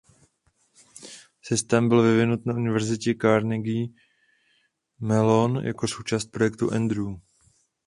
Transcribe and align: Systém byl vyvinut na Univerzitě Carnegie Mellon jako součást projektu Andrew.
Systém 1.41 1.89
byl 1.89 2.01
vyvinut 2.01 2.45
na 2.45 2.53
Univerzitě 2.53 3.15
Carnegie 3.21 3.87
Mellon 4.99 5.65
jako 5.65 5.87
součást 5.87 6.25
projektu 6.25 6.73
Andrew. 6.73 7.13